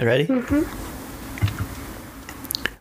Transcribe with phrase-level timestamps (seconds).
[0.00, 0.26] Ready?
[0.26, 0.62] Mm-hmm.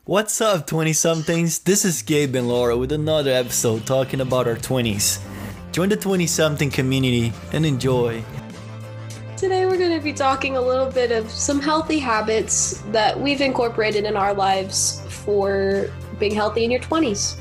[0.05, 1.59] What's up, 20 somethings?
[1.59, 5.19] This is Gabe and Lara with another episode talking about our 20s.
[5.71, 8.23] Join the 20 something community and enjoy.
[9.37, 13.41] Today, we're going to be talking a little bit of some healthy habits that we've
[13.41, 17.39] incorporated in our lives for being healthy in your 20s.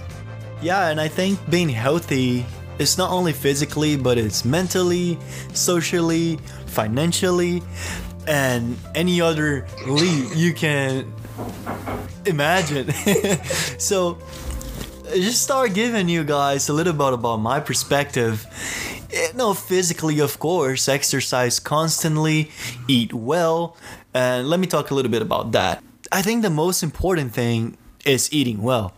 [0.60, 2.44] Yeah, and I think being healthy
[2.78, 5.18] is not only physically, but it's mentally,
[5.54, 7.62] socially, financially,
[8.26, 11.12] and any other lead you can
[12.26, 12.92] imagine.
[13.78, 14.18] so,
[15.14, 18.46] just start giving you guys a little bit about my perspective.
[19.12, 22.50] Eh, no, physically, of course, exercise constantly,
[22.88, 23.76] eat well,
[24.14, 25.82] and let me talk a little bit about that.
[26.10, 28.94] I think the most important thing is eating well.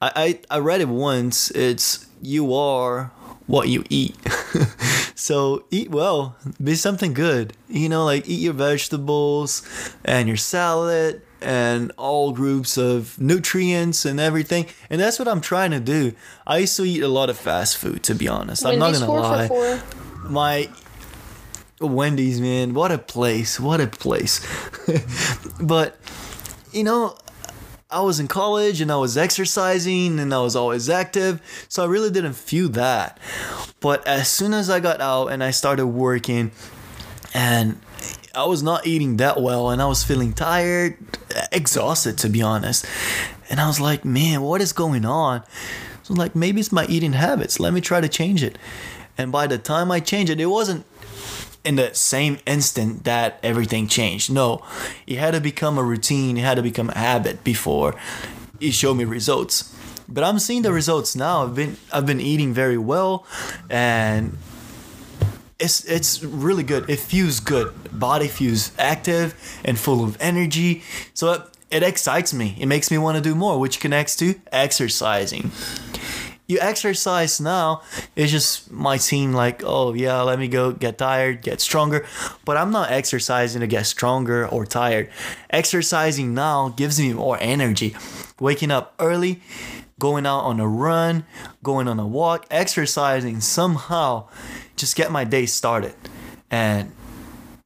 [0.00, 1.50] I, I, I read it once.
[1.50, 3.12] It's you are
[3.50, 4.16] what you eat.
[5.16, 7.52] so eat well, be something good.
[7.68, 9.62] You know, like eat your vegetables
[10.04, 14.66] and your salad and all groups of nutrients and everything.
[14.88, 16.12] And that's what I'm trying to do.
[16.46, 18.64] I used to eat a lot of fast food, to be honest.
[18.64, 19.82] I'm not gonna lie.
[20.28, 20.70] My
[21.80, 23.58] Wendy's, man, what a place!
[23.58, 24.46] What a place!
[25.60, 25.98] but
[26.72, 27.16] you know,
[27.92, 31.86] I was in college and I was exercising and I was always active, so I
[31.86, 33.18] really didn't feel that.
[33.80, 36.52] But as soon as I got out and I started working,
[37.34, 37.80] and
[38.34, 40.96] I was not eating that well and I was feeling tired,
[41.50, 42.86] exhausted to be honest.
[43.48, 45.42] And I was like, man, what is going on?
[46.04, 47.58] So like maybe it's my eating habits.
[47.58, 48.56] Let me try to change it.
[49.18, 50.86] And by the time I changed it, it wasn't
[51.64, 54.32] in the same instant that everything changed.
[54.32, 54.64] No,
[55.06, 57.94] it had to become a routine, it had to become a habit before
[58.60, 59.74] it showed me results.
[60.08, 61.44] But I'm seeing the results now.
[61.44, 63.26] I've been I've been eating very well
[63.68, 64.36] and
[65.58, 66.88] it's it's really good.
[66.90, 67.72] It feels good.
[67.92, 70.82] Body feels active and full of energy.
[71.14, 72.56] So it, it excites me.
[72.58, 75.52] It makes me want to do more, which connects to exercising
[76.50, 77.82] you exercise now,
[78.16, 82.04] it just might seem like, oh yeah, let me go get tired, get stronger.
[82.44, 85.08] But I'm not exercising to get stronger or tired.
[85.50, 87.96] Exercising now gives me more energy.
[88.38, 89.40] Waking up early,
[89.98, 91.24] going out on a run,
[91.62, 94.28] going on a walk, exercising somehow
[94.76, 95.94] just get my day started.
[96.50, 96.92] And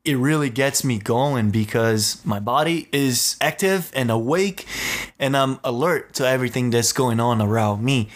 [0.04, 4.66] it really gets me going because my body is active and awake
[5.18, 8.10] and I'm alert to everything that's going on around me.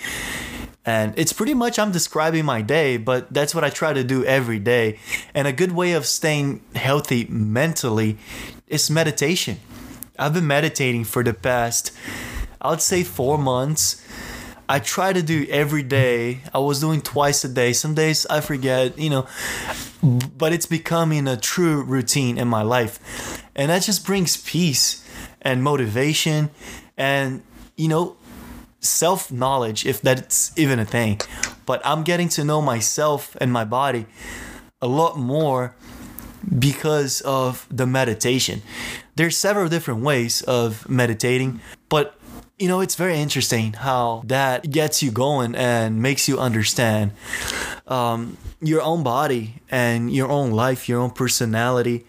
[0.89, 4.25] And it's pretty much I'm describing my day, but that's what I try to do
[4.25, 4.99] every day.
[5.35, 8.17] And a good way of staying healthy mentally
[8.69, 9.59] is meditation.
[10.19, 11.93] I've been meditating for the past,
[12.59, 14.03] I would say, four months.
[14.67, 16.41] I try to do every day.
[16.55, 17.75] I was doing twice a day.
[17.75, 19.27] Some days I forget, you know,
[20.39, 23.45] but it's becoming a true routine in my life.
[23.55, 25.05] And that just brings peace
[25.43, 26.49] and motivation
[26.97, 27.43] and,
[27.77, 28.17] you know,
[28.81, 31.21] self knowledge, if that's even a thing.
[31.67, 34.07] But I'm getting to know myself and my body
[34.81, 35.75] a lot more
[36.59, 38.63] because of the meditation.
[39.17, 42.15] There's several different ways of meditating, but
[42.59, 47.13] you know, it's very interesting how that gets you going and makes you understand
[47.87, 52.05] um, your own body and your own life, your own personality.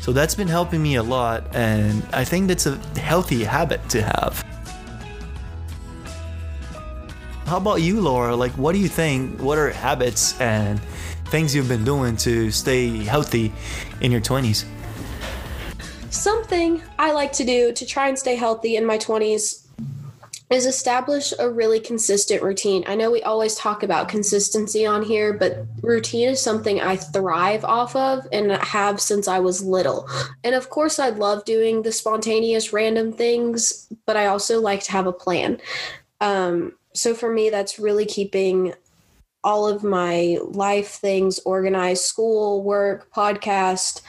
[0.00, 4.02] So that's been helping me a lot, and I think that's a healthy habit to
[4.02, 4.49] have.
[7.50, 8.36] How about you, Lara?
[8.36, 9.40] Like, what do you think?
[9.40, 10.80] What are habits and
[11.30, 13.52] things you've been doing to stay healthy
[14.00, 14.64] in your 20s?
[16.10, 19.66] Something I like to do to try and stay healthy in my 20s
[20.48, 22.84] is establish a really consistent routine.
[22.86, 27.64] I know we always talk about consistency on here, but routine is something I thrive
[27.64, 30.08] off of and have since I was little.
[30.44, 34.92] And of course, I love doing the spontaneous random things, but I also like to
[34.92, 35.60] have a plan.
[36.20, 38.74] Um, so for me, that's really keeping
[39.42, 44.02] all of my life things organized school, work, podcast,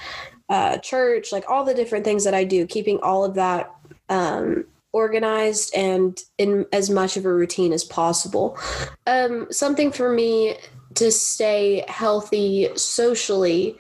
[0.50, 3.74] uh, church, like all the different things that I do, keeping all of that
[4.10, 8.58] um, organized and in as much of a routine as possible.
[9.08, 10.56] Um, something for me
[10.96, 13.78] to stay healthy socially,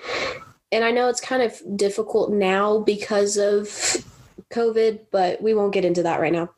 [0.71, 3.67] and I know it's kind of difficult now because of
[4.53, 6.49] COVID, but we won't get into that right now.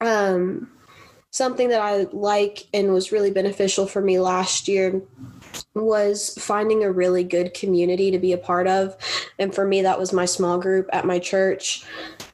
[0.00, 0.70] Um,
[1.36, 5.02] something that I like and was really beneficial for me last year
[5.74, 8.96] was finding a really good community to be a part of.
[9.38, 11.84] And for me, that was my small group at my church.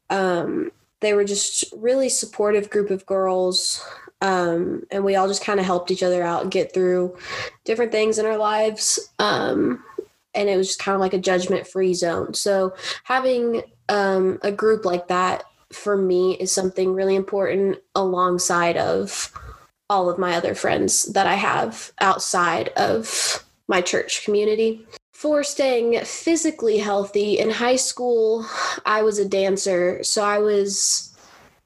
[0.08, 0.70] Um,
[1.00, 3.84] they were just really supportive group of girls.
[4.20, 7.16] Um, and we all just kind of helped each other out get through
[7.64, 9.10] different things in our lives.
[9.18, 9.82] Um,
[10.32, 12.34] and it was just kind of like a judgment free zone.
[12.34, 19.32] So having um, a group like that for me is something really important alongside of
[19.90, 24.86] all of my other friends that I have outside of my church community.
[25.12, 28.46] For staying physically healthy in high school,
[28.84, 31.16] I was a dancer, so I was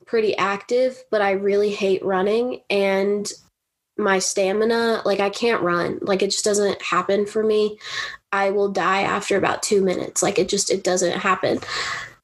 [0.06, 3.30] pretty active, but I really hate running and
[3.98, 5.98] my stamina, like I can't run.
[6.02, 7.78] Like it just doesn't happen for me.
[8.30, 10.22] I will die after about 2 minutes.
[10.22, 11.60] Like it just it doesn't happen.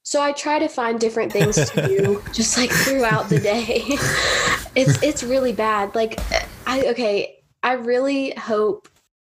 [0.04, 3.82] So I try to find different things to do just like throughout the day.
[4.74, 5.94] it's it's really bad.
[5.94, 6.18] Like
[6.66, 8.88] I okay, I really hope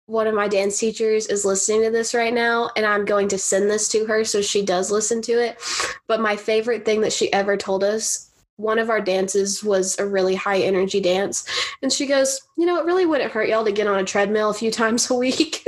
[0.07, 3.37] one of my dance teachers is listening to this right now and I'm going to
[3.37, 5.61] send this to her so she does listen to it.
[6.07, 8.27] But my favorite thing that she ever told us
[8.57, 11.45] one of our dances was a really high energy dance.
[11.81, 14.49] And she goes, You know, it really wouldn't hurt y'all to get on a treadmill
[14.49, 15.65] a few times a week.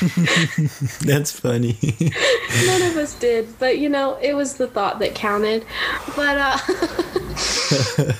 [1.00, 1.76] That's funny.
[2.66, 5.64] None of us did, but you know, it was the thought that counted.
[6.16, 6.58] But, uh,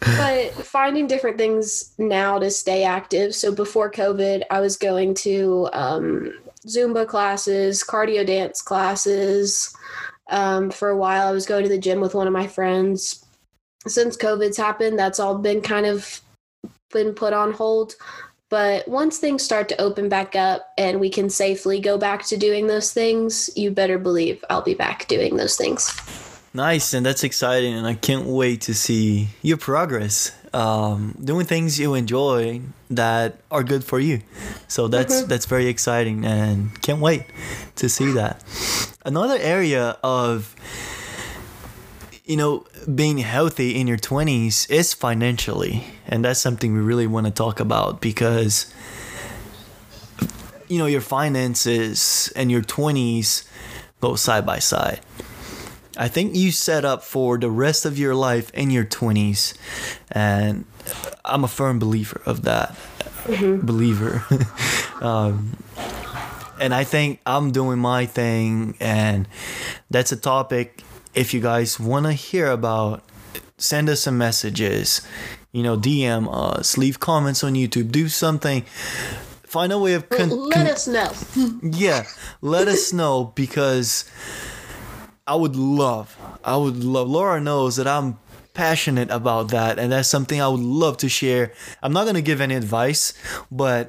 [0.00, 3.34] but finding different things now to stay active.
[3.34, 6.32] So before COVID, I was going to um,
[6.66, 9.74] Zumba classes, cardio dance classes.
[10.30, 13.24] Um, for a while, I was going to the gym with one of my friends
[13.86, 16.20] since COVID's happened, that's all been kind of
[16.92, 17.94] been put on hold.
[18.50, 22.36] But once things start to open back up and we can safely go back to
[22.36, 25.92] doing those things, you better believe I'll be back doing those things.
[26.54, 30.32] Nice, and that's exciting, and I can't wait to see your progress.
[30.54, 34.22] Um, doing things you enjoy that are good for you.
[34.66, 35.28] So that's mm-hmm.
[35.28, 37.24] that's very exciting, and can't wait
[37.76, 38.42] to see that.
[39.04, 40.56] Another area of
[42.28, 42.64] you know,
[42.94, 45.82] being healthy in your 20s is financially.
[46.06, 48.72] And that's something we really want to talk about because,
[50.68, 53.48] you know, your finances and your 20s
[54.02, 55.00] go side by side.
[55.96, 59.54] I think you set up for the rest of your life in your 20s.
[60.12, 60.66] And
[61.24, 62.76] I'm a firm believer of that.
[63.24, 63.64] Mm-hmm.
[63.64, 64.22] Believer.
[65.00, 65.56] um,
[66.60, 68.76] and I think I'm doing my thing.
[68.80, 69.26] And
[69.88, 70.82] that's a topic
[71.18, 73.02] if you guys want to hear about,
[73.56, 75.02] send us some messages.
[75.50, 78.62] You know, DM us, leave comments on YouTube, do something.
[79.42, 81.10] Find a way of con- let con- us know.
[81.62, 82.04] yeah,
[82.40, 84.08] let us know because
[85.26, 87.08] I would love, I would love.
[87.08, 88.18] Lara knows that I'm
[88.58, 91.52] passionate about that and that's something I would love to share.
[91.80, 93.14] I'm not going to give any advice,
[93.52, 93.88] but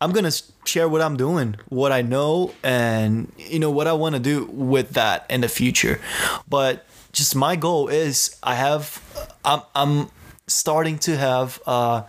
[0.00, 3.94] I'm going to share what I'm doing, what I know and you know what I
[3.94, 6.00] want to do with that in the future.
[6.48, 9.02] But just my goal is I have
[9.44, 10.10] I'm I'm
[10.46, 12.04] starting to have a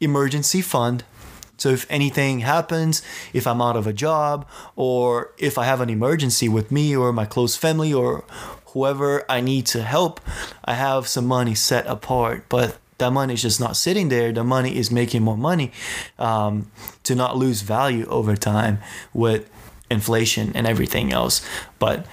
[0.00, 1.02] emergency fund
[1.62, 3.02] so if anything happens,
[3.32, 7.12] if I'm out of a job, or if I have an emergency with me or
[7.12, 8.24] my close family or
[8.72, 10.20] whoever I need to help,
[10.64, 12.46] I have some money set apart.
[12.48, 14.32] But that money is just not sitting there.
[14.32, 15.72] The money is making more money
[16.18, 16.70] um,
[17.04, 18.78] to not lose value over time
[19.12, 19.50] with
[19.90, 21.46] inflation and everything else.
[21.78, 22.06] But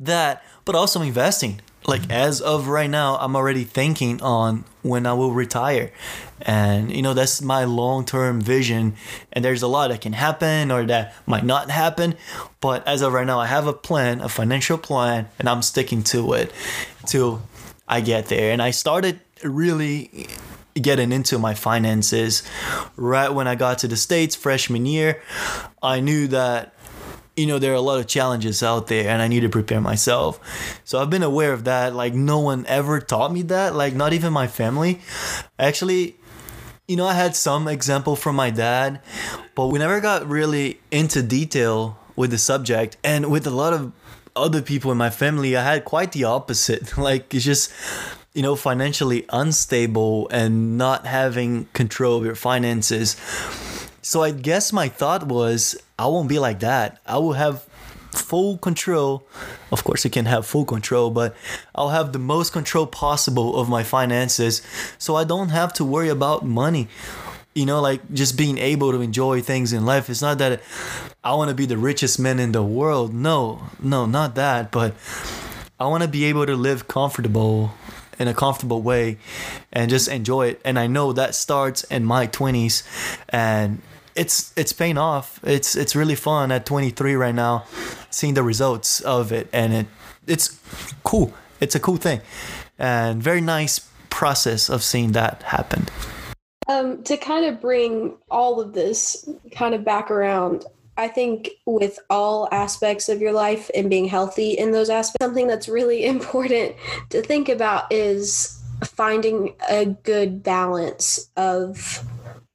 [0.00, 1.60] that, but also investing.
[1.86, 5.92] Like as of right now, I'm already thinking on when I will retire.
[6.40, 8.96] And you know, that's my long-term vision
[9.32, 12.16] and there's a lot that can happen or that might not happen,
[12.60, 16.02] but as of right now, I have a plan, a financial plan, and I'm sticking
[16.04, 16.52] to it
[17.06, 17.42] till
[17.88, 18.52] I get there.
[18.52, 20.28] And I started really
[20.74, 22.42] getting into my finances
[22.96, 25.22] right when I got to the States freshman year.
[25.82, 26.74] I knew that
[27.42, 29.80] you know there are a lot of challenges out there and i need to prepare
[29.80, 30.38] myself.
[30.84, 31.92] So i've been aware of that.
[31.92, 35.00] Like no one ever taught me that like not even my family.
[35.58, 36.16] Actually
[36.86, 39.00] you know i had some example from my dad
[39.54, 42.96] but we never got really into detail with the subject.
[43.02, 43.92] And with a lot of
[44.36, 46.96] other people in my family i had quite the opposite.
[47.08, 47.72] Like it's just
[48.34, 53.16] you know financially unstable and not having control of your finances.
[54.00, 57.00] So i guess my thought was i won't be like that.
[57.06, 57.62] I will have
[58.10, 59.24] full control.
[59.70, 61.34] Of course you can have full control but
[61.74, 64.62] i'll have the most control possible of my finances.
[64.98, 66.88] So i don't have to worry about money.
[67.54, 70.10] You know like just being able to enjoy things in life.
[70.10, 70.60] It's not that
[71.22, 73.14] i want to be the richest man in the world.
[73.14, 74.72] No no not that.
[74.72, 74.94] But
[75.78, 77.72] i want to be able to live comfortable
[78.18, 79.18] in a comfortable way
[79.72, 80.60] and just enjoy it.
[80.64, 82.82] And i know that starts in my 20s
[83.28, 83.80] and
[84.14, 85.40] it's it's paying off.
[85.42, 87.64] It's it's really fun at 23 right now
[88.10, 89.86] seeing the results of it and it
[90.26, 90.60] it's
[91.04, 91.32] cool.
[91.60, 92.20] It's a cool thing
[92.78, 95.86] and very nice process of seeing that happen.
[96.68, 100.64] Um, to kind of bring all of this kind of back around,
[100.96, 105.46] I think with all aspects of your life and being healthy in those aspects, something
[105.46, 106.76] that's really important
[107.10, 112.04] to think about is finding a good balance of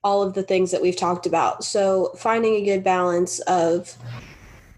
[0.07, 1.65] all of the things that we've talked about.
[1.65, 3.93] So, finding a good balance of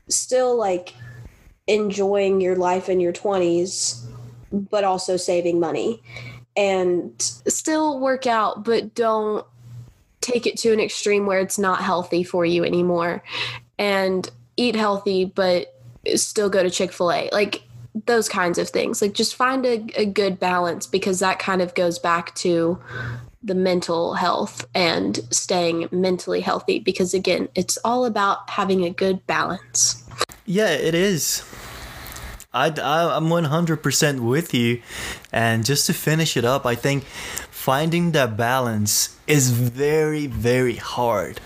[0.09, 0.95] still like
[1.67, 4.03] enjoying your life in your 20s,
[4.51, 6.01] but also saving money
[6.57, 9.45] and still work out, but don't
[10.19, 13.24] take it to an extreme where it's not healthy for you anymore
[13.77, 15.79] and eat healthy, but
[16.15, 17.29] still go to Chick fil A.
[17.31, 17.62] Like,
[18.07, 19.01] those kinds of things.
[19.01, 22.79] Like just find a, a good balance because that kind of goes back to
[23.41, 29.25] the mental health and staying mentally healthy because again it's all about having a good
[29.27, 30.03] balance
[30.46, 31.43] Yeah, it is.
[32.51, 34.81] I, I, I'm 100% with you.
[35.31, 37.03] And just to finish it up, I think
[37.51, 41.39] finding that balance is very, very hard.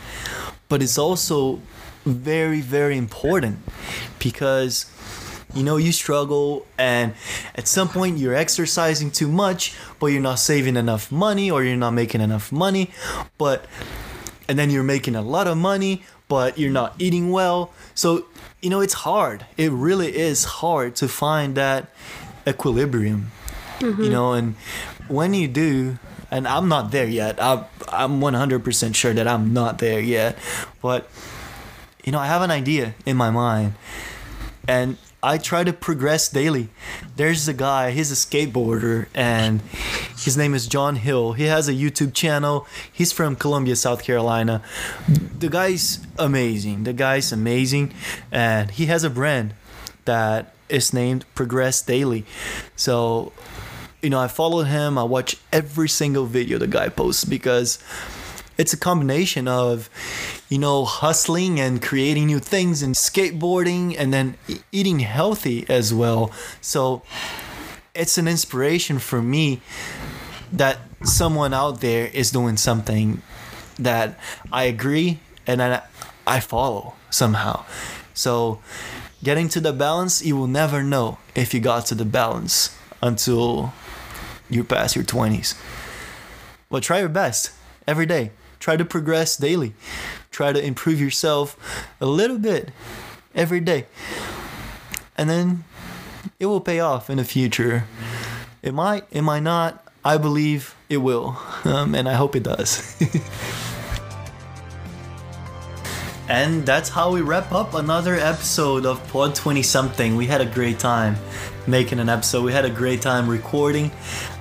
[0.70, 1.60] But it's also
[2.06, 3.60] very, very important
[4.20, 4.86] because
[5.56, 7.14] you know you struggle and
[7.56, 11.76] at some point you're exercising too much but you're not saving enough money or you're
[11.76, 12.92] not making enough money
[13.38, 13.66] but
[14.48, 17.72] and then you're making a lot of money but you're not eating well.
[17.94, 18.26] So
[18.62, 19.46] you know it's hard.
[19.58, 21.90] It really is hard to find that
[22.48, 23.32] equilibrium
[23.80, 24.12] you mm-hmm.
[24.12, 24.56] know and
[25.08, 25.98] when you do
[26.30, 27.42] and i'm not there yet.
[27.42, 30.38] I, i'm 100% sure that i'm not there yet
[30.82, 31.10] but
[32.04, 33.74] you know i have an idea in my mind
[34.68, 36.68] and I try to progress daily.
[37.16, 39.62] There's a guy, he's a skateboarder, and
[40.20, 41.32] his name is John Hill.
[41.32, 42.68] He has a YouTube channel.
[42.92, 44.62] He's from Columbia, South Carolina.
[45.08, 46.84] The guy's amazing.
[46.84, 47.94] The guy's amazing,
[48.34, 49.54] and he has a brand
[50.04, 52.26] that is named Progress Daily.
[52.76, 53.32] So,
[54.02, 54.98] you know, I follow him.
[54.98, 57.80] I watch every single video the guy posts because
[58.58, 59.90] it's a combination of
[60.50, 64.36] you know hustling and creating new things and skateboarding and then
[64.72, 66.32] eating healthy as well.
[66.62, 67.02] So
[67.94, 69.62] it's an inspiration for me
[70.52, 73.22] that someone out there is doing something
[73.78, 74.20] that
[74.52, 75.82] I agree and I,
[76.26, 77.66] I follow somehow.
[78.14, 78.60] So
[79.24, 83.74] getting to the balance you will never know if you got to the balance until
[84.50, 85.56] you pass your 20s
[86.74, 87.52] but try your best
[87.88, 88.32] every day.
[88.64, 89.74] Try to progress daily.
[90.32, 91.58] Try to improve yourself
[92.00, 92.70] a little bit
[93.36, 93.88] every day.
[95.18, 95.66] And then
[96.40, 97.84] it will pay off in the future.
[98.62, 99.86] It might, it might not.
[100.06, 101.38] I believe it will.
[101.66, 102.96] Um, and I hope it does.
[106.30, 110.16] and that's how we wrap up another episode of Pod 20 something.
[110.16, 111.18] We had a great time
[111.68, 112.46] making an episode.
[112.46, 113.92] We had a great time recording.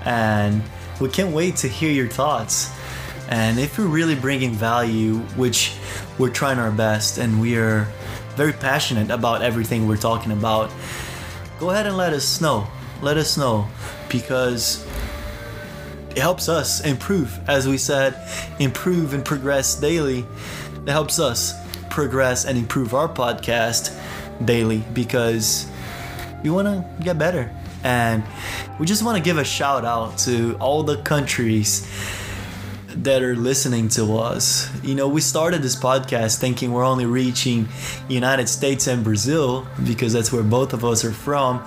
[0.04, 0.62] And
[1.00, 2.70] we can't wait to hear your thoughts.
[3.32, 5.74] And if we're really bringing value, which
[6.18, 7.88] we're trying our best and we are
[8.36, 10.70] very passionate about everything we're talking about,
[11.58, 12.66] go ahead and let us know.
[13.00, 13.66] Let us know
[14.10, 14.86] because
[16.10, 17.40] it helps us improve.
[17.48, 18.14] As we said,
[18.58, 20.26] improve and progress daily.
[20.86, 21.54] It helps us
[21.88, 23.98] progress and improve our podcast
[24.44, 25.66] daily because
[26.44, 27.50] we want to get better.
[27.82, 28.24] And
[28.78, 31.88] we just want to give a shout out to all the countries
[32.96, 34.68] that are listening to us.
[34.84, 37.68] You know, we started this podcast thinking we're only reaching
[38.08, 41.64] United States and Brazil because that's where both of us are from.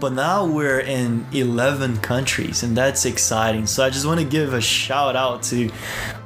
[0.00, 3.66] But now we're in 11 countries and that's exciting.
[3.66, 5.70] So I just want to give a shout out to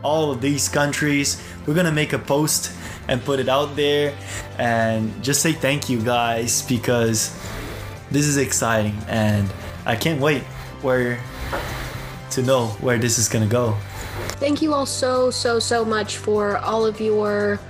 [0.03, 1.43] all of these countries.
[1.67, 2.73] We're going to make a post
[3.09, 4.15] and put it out there
[4.59, 7.37] and just say thank you guys because
[8.11, 9.51] this is exciting and
[9.87, 10.43] I can't wait
[10.83, 11.19] where
[12.33, 13.77] to know where this is going to go.
[14.39, 17.61] Thank you all so, so, so much for all of your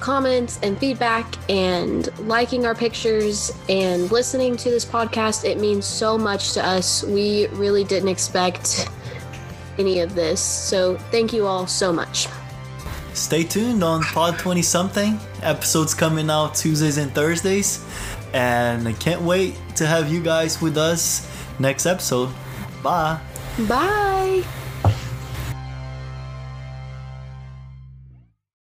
[0.00, 5.44] comments and feedback and liking our pictures and listening to this podcast.
[5.44, 7.02] It means so much to us.
[7.04, 8.88] We really didn't expect
[9.78, 10.40] any of this.
[10.40, 12.28] So thank you all so much.
[13.14, 15.18] Stay tuned on Pod 20 something.
[15.42, 17.84] Episodes coming out Tuesdays and Thursdays.
[18.32, 21.26] And I can't wait to have you guys with us
[21.58, 22.30] next episode.
[22.82, 23.20] Bye.
[23.58, 24.44] Bye.